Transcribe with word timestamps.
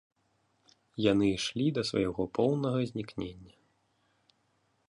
Яны 1.11 1.25
ішлі 1.37 1.67
да 1.79 1.83
свайго 1.91 2.23
поўнага 2.39 2.79
знікнення. 2.93 3.53